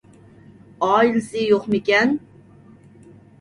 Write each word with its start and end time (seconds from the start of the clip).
ئائىلىسى 0.87 1.43
يوقمىكەن؟ 1.49 2.17